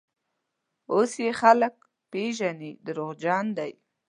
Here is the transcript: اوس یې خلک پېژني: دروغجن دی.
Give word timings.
اوس 0.93 1.11
یې 1.23 1.31
خلک 1.41 1.75
پېژني: 2.11 2.71
دروغجن 2.85 3.45
دی. 3.57 3.71